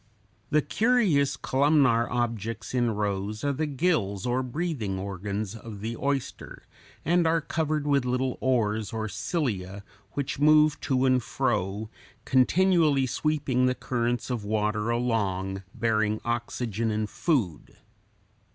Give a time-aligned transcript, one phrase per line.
[0.49, 6.63] The curious columnar objects in rows are the gills or breathing organs of the oyster,
[7.05, 8.93] and are covered with little oars (Fig.
[8.95, 9.83] 82), or cilia,
[10.13, 11.91] which move to and fro,
[12.25, 17.77] continually sweeping the currents of water along, bearing oxygen and food.